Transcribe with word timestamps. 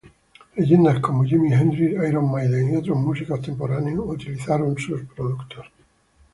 Leyendas 0.55 0.99
como 0.99 1.23
Jimi 1.23 1.53
Hendrix, 1.53 1.91
Iron 2.09 2.31
Maiden 2.31 2.73
y 2.73 2.75
otros 2.77 2.97
músicos 2.97 3.35
contemporáneos 3.37 4.03
utilizaron 4.09 4.75
sus 4.75 5.03
productos. 5.15 5.67